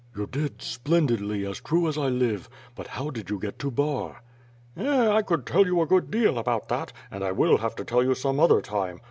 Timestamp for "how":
2.87-3.11